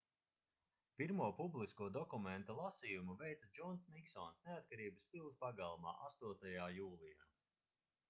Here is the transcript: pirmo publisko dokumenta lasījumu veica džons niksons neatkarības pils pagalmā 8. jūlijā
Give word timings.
pirmo 1.01 1.27
publisko 1.41 1.89
dokumenta 1.97 2.57
lasījumu 2.61 3.17
veica 3.21 3.51
džons 3.59 3.87
niksons 3.99 4.43
neatkarības 4.49 5.09
pils 5.15 5.41
pagalmā 5.47 5.97
8. 6.11 6.53
jūlijā 6.81 7.33